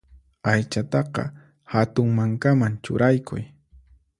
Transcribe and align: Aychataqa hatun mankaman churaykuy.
Aychataqa 0.51 1.25
hatun 1.73 2.07
mankaman 2.21 2.73
churaykuy. 2.87 3.41